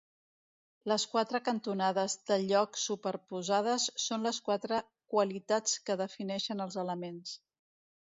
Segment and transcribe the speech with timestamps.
[0.91, 4.79] Les quatre cantonades del lloc superposades són les quatre
[5.15, 7.37] qualitats que defineixen els elements.